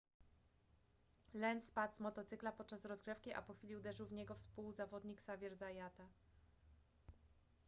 [1.33, 6.07] lenz spadł z motocykla podczas rozgrzewki a po chwili uderzył w niego współzawodnik xavier zayata